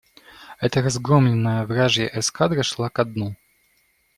Это 0.59 0.81
разгромленная 0.81 1.67
вражья 1.67 2.07
эскадра 2.11 2.63
шла 2.63 2.89
ко 2.89 3.05
дну. 3.05 3.35